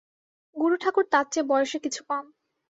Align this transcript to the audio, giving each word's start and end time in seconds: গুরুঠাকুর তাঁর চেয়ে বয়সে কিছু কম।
গুরুঠাকুর 0.55 1.05
তাঁর 1.11 1.25
চেয়ে 1.31 1.49
বয়সে 1.49 1.77
কিছু 1.79 2.01
কম। 2.09 2.25